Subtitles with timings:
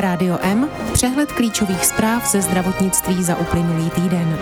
[0.00, 4.38] Rádio M, přehled klíčových zpráv ze zdravotnictví za uplynulý týden.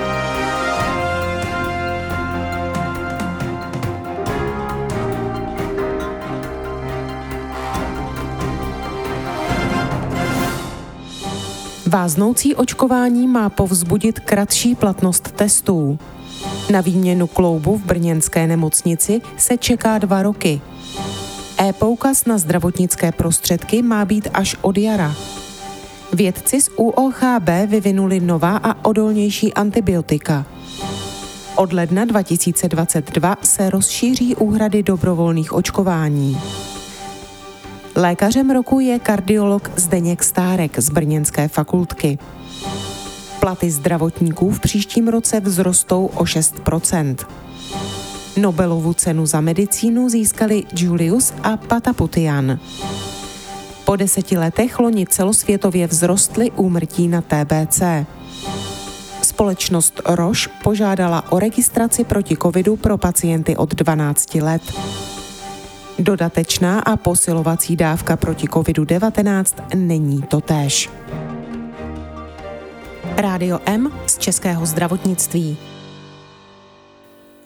[11.87, 15.99] Váznoucí očkování má povzbudit kratší platnost testů.
[16.73, 20.61] Na výměnu kloubu v brněnské nemocnici se čeká dva roky.
[21.59, 25.15] E-poukaz na zdravotnické prostředky má být až od jara.
[26.13, 30.47] Vědci z UOHB vyvinuli nová a odolnější antibiotika.
[31.57, 36.39] Od ledna 2022 se rozšíří úhrady dobrovolných očkování.
[37.97, 42.19] Lékařem roku je kardiolog Zdeněk Stárek z Brněnské fakultky.
[43.41, 47.17] Platy zdravotníků v příštím roce vzrostou o 6%
[48.37, 52.59] Nobelovu cenu za medicínu získali Julius a Pataputian.
[53.87, 57.83] Po deseti letech loni celosvětově vzrostly úmrtí na TBC.
[59.23, 64.63] Společnost Roche požádala o registraci proti covidu pro pacienty od 12 let.
[65.99, 70.91] Dodatečná a posilovací dávka proti COVID-19 není totéž.
[73.17, 75.59] Rádio M z Českého zdravotnictví.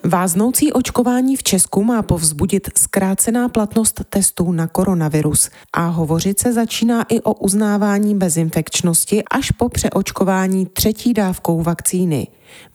[0.03, 7.03] Váznoucí očkování v Česku má povzbudit zkrácená platnost testů na koronavirus a hovořit se začíná
[7.03, 12.27] i o uznávání bezinfekčnosti až po přeočkování třetí dávkou vakcíny.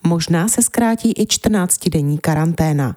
[0.05, 2.97] Možná se zkrátí i 14-denní karanténa.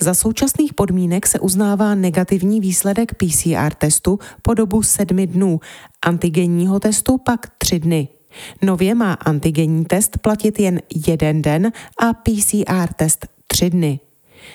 [0.00, 5.60] Za současných podmínek se uznává negativní výsledek PCR testu po dobu sedmi dnů,
[6.06, 8.08] antigenního testu pak tři dny.
[8.62, 14.00] Nově má antigenní test platit jen jeden den a PCR test tři dny.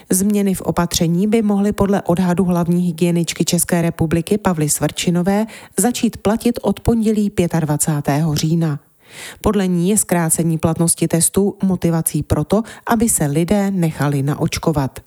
[0.09, 5.45] Změny v opatření by mohly podle odhadu hlavní hygieničky České republiky Pavly Svrčinové
[5.79, 8.25] začít platit od pondělí 25.
[8.33, 8.79] října.
[9.41, 14.99] Podle ní je zkrácení platnosti testů motivací proto, aby se lidé nechali naočkovat.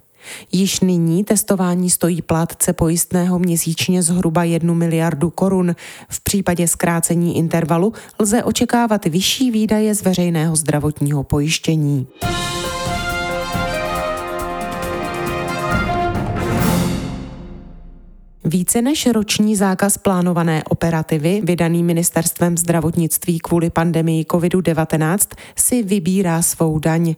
[0.53, 5.77] Již nyní testování stojí plátce pojistného měsíčně zhruba 1 miliardu korun.
[6.09, 12.07] V případě zkrácení intervalu lze očekávat vyšší výdaje z veřejného zdravotního pojištění.
[18.47, 25.19] Více než roční zákaz plánované operativy, vydaný ministerstvem zdravotnictví kvůli pandemii COVID-19,
[25.57, 27.15] si vybírá svou daň.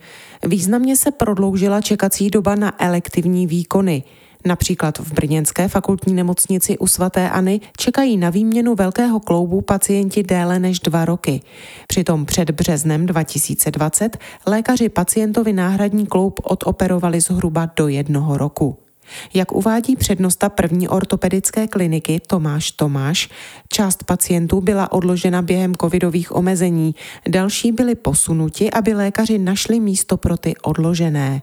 [0.46, 4.02] Významně se prodloužila čekací doba na elektivní výkony.
[4.46, 10.80] Například v Brněnské fakultní nemocnici u svatéAny čekají na výměnu velkého kloubu pacienti déle než
[10.80, 11.40] dva roky.
[11.86, 18.85] Přitom před březnem 2020 lékaři pacientovi náhradní kloub odoperovali zhruba do jednoho roku.
[19.34, 23.28] Jak uvádí přednosta první ortopedické kliniky Tomáš Tomáš,
[23.72, 26.94] část pacientů byla odložena během covidových omezení,
[27.28, 31.42] další byly posunuti, aby lékaři našli místo pro ty odložené.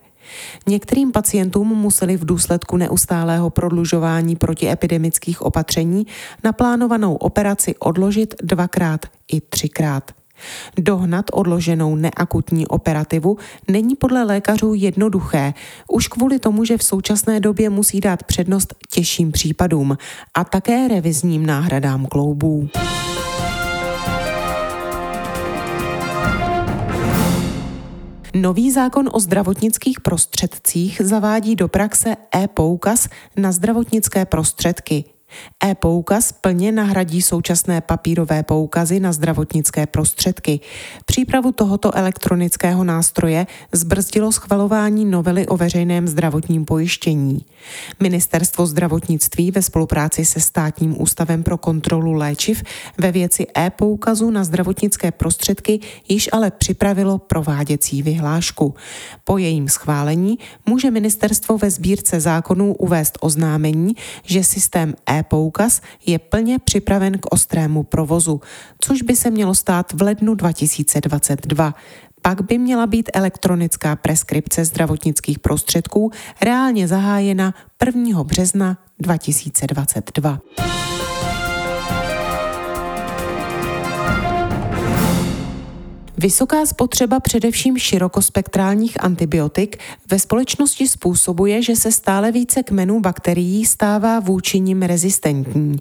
[0.67, 6.07] Některým pacientům museli v důsledku neustálého prodlužování protiepidemických opatření
[6.43, 10.11] naplánovanou operaci odložit dvakrát i třikrát.
[10.77, 13.37] Dohnat odloženou neakutní operativu
[13.67, 15.53] není podle lékařů jednoduché,
[15.87, 19.97] už kvůli tomu, že v současné době musí dát přednost těžším případům
[20.33, 22.69] a také revizním náhradám kloubů.
[28.35, 35.03] Nový zákon o zdravotnických prostředcích zavádí do praxe e-poukaz na zdravotnické prostředky.
[35.65, 40.59] E-poukaz plně nahradí současné papírové poukazy na zdravotnické prostředky.
[41.05, 47.45] Přípravu tohoto elektronického nástroje zbrzdilo schvalování novely o veřejném zdravotním pojištění.
[47.99, 52.63] Ministerstvo zdravotnictví ve spolupráci se státním ústavem pro kontrolu léčiv
[52.97, 55.79] ve věci e-poukazu na zdravotnické prostředky
[56.09, 58.75] již ale připravilo prováděcí vyhlášku.
[59.23, 66.19] Po jejím schválení může ministerstvo ve sbírce zákonů uvést oznámení, že systém e poukaz je
[66.19, 68.41] plně připraven k ostrému provozu,
[68.79, 71.75] což by se mělo stát v lednu 2022.
[72.21, 76.11] Pak by měla být elektronická preskripce zdravotnických prostředků
[76.41, 77.53] reálně zahájena
[77.85, 78.23] 1.
[78.23, 80.39] března 2022.
[86.23, 89.77] Vysoká spotřeba především širokospektrálních antibiotik
[90.09, 95.79] ve společnosti způsobuje, že se stále více kmenů bakterií stává vůči nim rezistentní.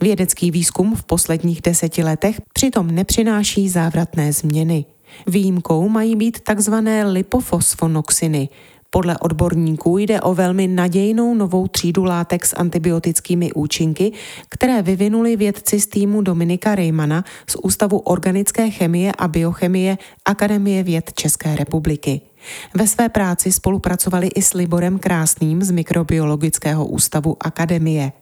[0.00, 4.84] Vědecký výzkum v posledních deseti letech přitom nepřináší závratné změny.
[5.26, 6.74] Výjimkou mají být tzv.
[7.04, 8.48] lipofosfonoxiny,
[8.90, 14.12] Podle odborníků jde o velmi nadějnou novou třídu látek s antibiotickými účinky,
[14.48, 21.12] které vyvinuli vědci z týmu Dominika Rejmana z Ústavu organické chemie a biochemie Akademie věd
[21.14, 22.20] České republiky.
[22.74, 28.12] Ve své práci spolupracovali i s Liborem Krásným z Mikrobiologického ústavu Akademie.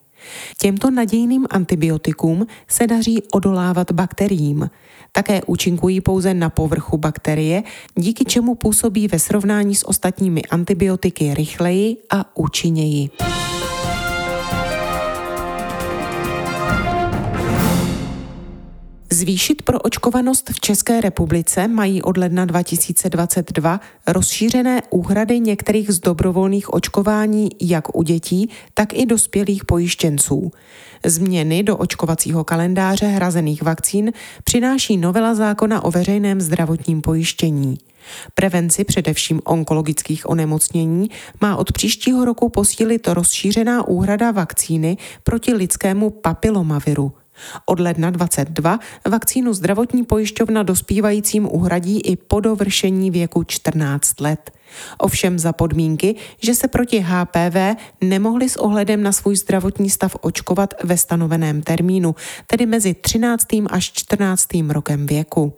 [0.59, 4.71] Těmto nadějným antibiotikům se daří odolávat bakteriím.
[5.13, 7.63] Také účinkují pouze na povrchu bakterie,
[7.95, 13.11] díky čemu působí ve srovnání s ostatními antibiotiky rychleji a účinněji.
[19.19, 27.49] Zvýšit proočkovanost v České republice mají od ledna 2022 rozšířené úhrady některých z dobrovolných očkování
[27.61, 30.51] jak u dětí, tak i dospělých pojištěnců.
[31.07, 34.13] Změny do očkovacího kalendáře hrazených vakcín
[34.45, 37.79] přináší novela zákona o veřejném zdravotním pojištění.
[38.35, 41.11] Prevenci především onkologických onemocnění
[41.41, 47.13] má od příštího roku posílit rozšířená úhrada vakcíny proti lidskému papilomaviru–
[47.67, 54.51] od ledna 22 vakcínu zdravotní pojišťovna dospívajícím uhradí i po dovršení věku 14 let.
[54.99, 57.57] Ovšem za podmínky, že se proti HPV
[58.01, 62.15] nemohli s ohledem na svůj zdravotní stav očkovat ve stanoveném termínu,
[62.47, 63.47] tedy mezi 13.
[63.71, 64.47] až 14.
[64.69, 65.53] rokem věku.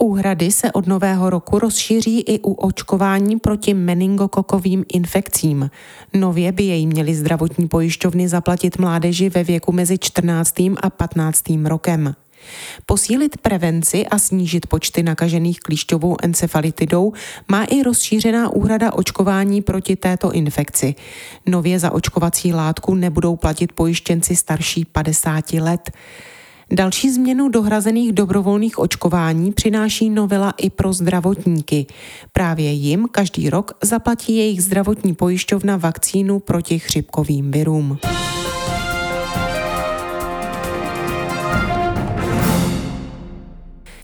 [0.00, 5.70] Úhrady se od nového roku rozšíří i u očkování proti meningokokovým infekcím.
[6.14, 10.54] Nově by jej měly zdravotní pojišťovny zaplatit mládeži ve věku mezi 14.
[10.82, 11.42] a 15.
[11.64, 12.14] rokem.
[12.86, 17.12] Posílit prevenci a snížit počty nakažených klíšťovou encefalitidou
[17.50, 20.94] má i rozšířená úhrada očkování proti této infekci.
[21.46, 25.90] Nově za očkovací látku nebudou platit pojištěnci starší 50 let.
[26.74, 31.86] Další změnu dohrazených dobrovolných očkování přináší novela i pro zdravotníky.
[32.32, 37.98] Právě jim každý rok zaplatí jejich zdravotní pojišťovna vakcínu proti chřipkovým virům.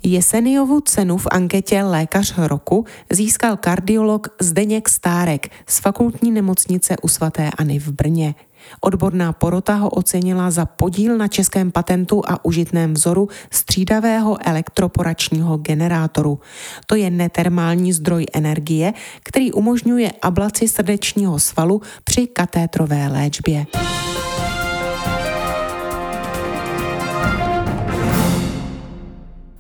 [0.03, 7.79] Jeseniovu cenu v anketě Lékař roku získal kardiolog Zdeněk Stárek z fakultní nemocnice u svatéAny
[7.79, 8.35] v Brně.
[8.81, 16.41] Odborná porota ho ocenila za podíl na českém patentu a užitném vzoru střídavého elektroporačního generátoru.
[16.87, 23.67] To je netermální zdroj energie, který umožňuje ablaci srdečního svalu při katétrové léčbě.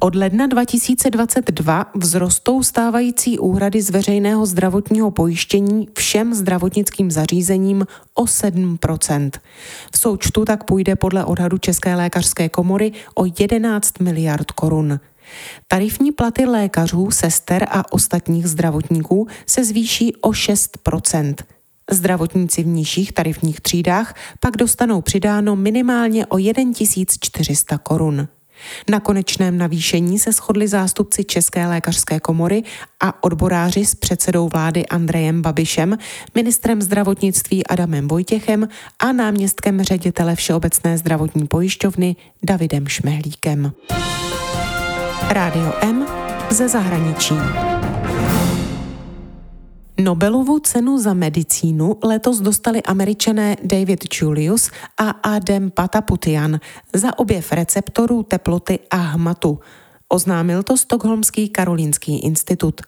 [0.00, 9.30] Od ledna 2022 vzrostou stávající úhrady z veřejného zdravotního pojištění všem zdravotnickým zařízením o 7%
[9.92, 15.00] V součtu tak půjde podle odhadu České lékařské komory o 11 miliard korun.
[15.68, 21.34] Tarifní platy lékařů, sester a ostatních zdravotníků se zvýší o 6%
[21.90, 28.28] Zdravotníci v nižších tarifních třídách pak dostanou přidáno minimálně o 1400 korun.
[28.90, 32.62] Na konečném navýšení se shodli zástupci České lékařské komory
[33.00, 35.98] a odboráři s předsedou vlády Andrejem Babišem,
[36.34, 38.68] ministrem zdravotnictví Adamem Vojtěchem
[38.98, 43.72] a náměstkem ředitele Všeobecné zdravotní pojišťovny Davidem Šmehlíkem.
[45.28, 46.06] Rádio M
[46.50, 47.34] ze zahraničí.
[49.98, 56.60] Nobelovu cenu za medicínu letos dostali američané David Julius a Adam Pataputian
[56.94, 59.58] za objev receptorů teploty a hmatu.
[60.08, 62.80] Oznámil to Stockholmský karolínský institut.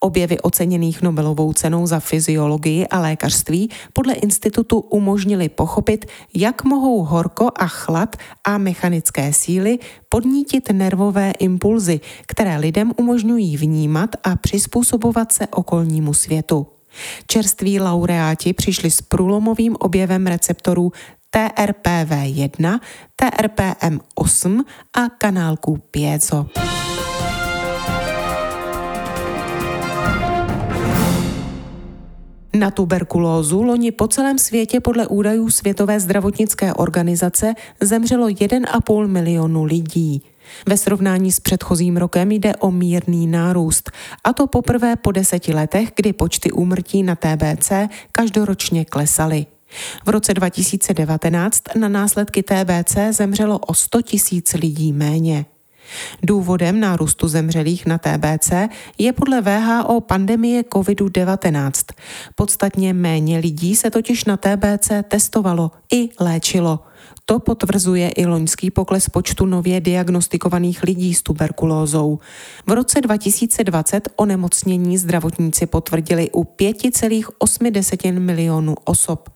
[0.00, 7.50] Objevy oceněných Nobelovou cenou za fyziologii a lékařství podle institutu umožnili pochopit, jak mohou horko
[7.56, 9.78] a chlad a mechanické síly
[10.08, 16.66] podnítit nervové impulzy, které lidem umožňují vnímat a přizpůsobovat se okolnímu světu.
[17.26, 20.92] Čerství laureáti přišli s průlomovým objevem receptorů
[21.34, 22.80] TRPV1,
[23.22, 24.64] TRPM8
[24.94, 26.46] a kanálku piezo.
[32.54, 40.22] Na tuberkulózu loni po celém světě podle údajů Světové zdravotnické organizace zemřelo 1,5 milionu lidí.
[40.68, 43.90] Ve srovnání s předchozím rokem jde o mírný nárůst,
[44.24, 47.72] a to poprvé po deseti letech, kdy počty úmrtí na TBC
[48.12, 49.46] každoročně klesaly.
[50.06, 55.44] V roce 2019 na následky TBC zemřelo o 100 tisíc lidí méně.
[56.22, 58.52] Důvodem nárůstu zemřelých na TBC
[58.98, 61.72] je podle VHO pandemie COVID-19.
[62.34, 66.80] Podstatně méně lidí se totiž na TBC testovalo i léčilo.
[67.26, 72.18] To potvrzuje i loňský pokles počtu nově diagnostikovaných lidí s tuberkulózou.
[72.66, 79.33] V roce 2020 onemocnění zdravotníci potvrdili u 5,8 milionů osob.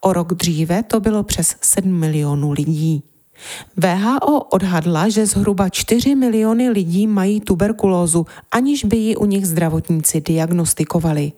[0.00, 3.02] O rok dříve to bylo přes 7 milionů lidí.
[3.76, 10.20] VHO odhadla, že zhruba 4 miliony lidí mají tuberkulózu, aniž by ji u nich zdravotníci
[10.20, 11.32] diagnostikovali.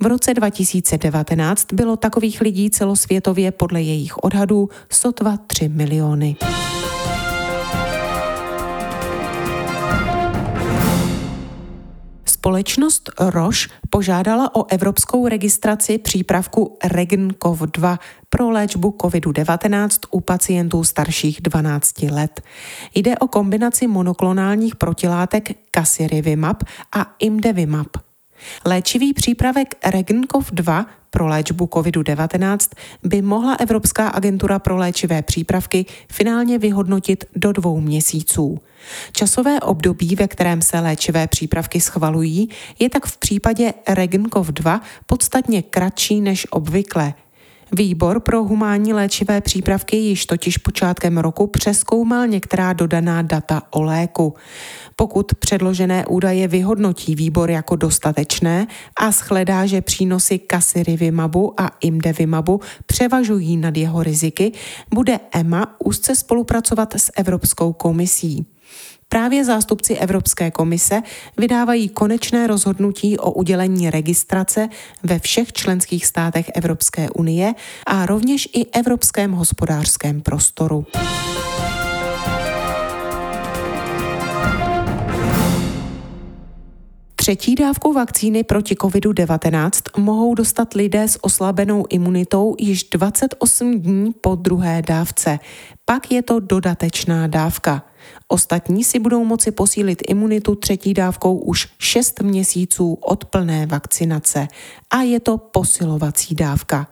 [0.00, 6.36] V roce 2019 bylo takových lidí celosvětově podle jejich odhadů sotva 3 miliony.
[12.44, 17.98] Společnost Roche požádala o evropskou registraci přípravku Regenkov 2
[18.28, 22.40] pro léčbu COVID-19 u pacientů starších 12 let.
[22.94, 27.96] Jde o kombinaci monoklonálních protilátek Casirivimab a Imdevimab.
[28.64, 32.58] Léčivý přípravek Regenkov 2 pro léčbu COVID-19
[33.02, 38.58] by mohla Evropská agentura pro léčivé přípravky finálně vyhodnotit do dvou měsíců.
[39.12, 45.62] Časové období, ve kterém se léčivé přípravky schvalují, je tak v případě Regenkov 2 podstatně
[45.62, 47.14] kratší než obvykle,
[47.76, 54.34] Výbor pro humánní léčivé přípravky již totiž počátkem roku přeskoumal některá dodaná data o léku.
[54.96, 58.66] Pokud předložené údaje vyhodnotí výbor jako dostatečné
[59.00, 64.52] a shledá, že přínosy Kasirivimabu a Imdevimabu převažují nad jeho riziky,
[64.94, 68.53] bude EMA úzce spolupracovat s Evropskou komisí.
[69.08, 71.02] Právě zástupci Evropské komise
[71.38, 74.68] vydávají konečné rozhodnutí o udělení registrace
[75.02, 77.54] ve všech členských státech Evropské unie
[77.86, 80.86] a rovněž i Evropském hospodářském prostoru.
[87.24, 94.34] Třetí dávku vakcíny proti COVID-19 mohou dostat lidé s oslabenou imunitou již 28 dní po
[94.34, 95.38] druhé dávce.
[95.84, 97.82] Pak je to dodatečná dávka.
[98.28, 104.48] Ostatní si budou moci posílit imunitu třetí dávkou už 6 měsíců od plné vakcinace
[104.90, 106.88] a je to posilovací dávka.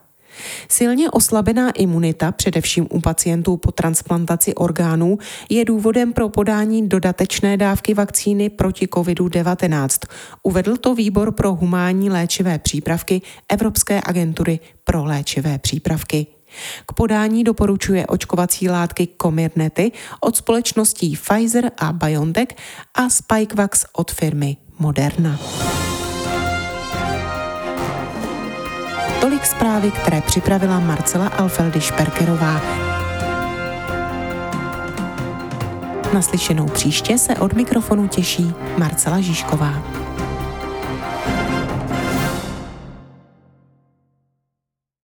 [0.69, 7.95] Silně oslabená imunita, především u pacientů po transplantaci orgánů, je důvodem pro podání dodatečné dávky
[7.95, 10.07] vakcíny proti COVID-19.
[10.43, 16.27] Uvedl to výbor pro humánní léčivé přípravky Evropské agentury pro léčivé přípravky.
[16.87, 22.49] K podání doporučuje očkovací látky Comirnaty od společností Pfizer a BioNTech
[22.95, 25.39] a Spikevax od firmy Moderna.
[29.21, 32.61] Tolik zprávy, které připravila Marcela Alfeldy Šperkerová.
[36.15, 39.83] Naslyšenou příště se od mikrofonu těší Marcela Žižková.